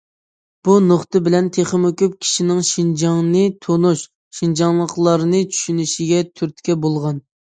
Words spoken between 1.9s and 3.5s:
كۆپ كىشىنىڭ شىنجاڭنى